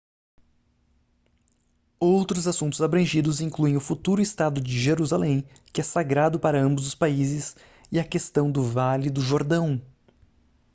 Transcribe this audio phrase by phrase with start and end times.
[1.99, 6.95] outros assuntos abrangidos incluem o futuro estado de jerusalém que é sagrado para ambos os
[6.95, 7.55] países
[7.91, 9.79] e a questão do vale do jordão